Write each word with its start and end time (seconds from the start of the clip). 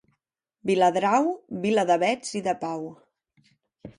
Viladrau, 0.69 1.27
vila 1.65 1.85
d'avets 1.91 2.33
i 2.39 2.43
de 2.49 2.57
pau. 2.65 2.83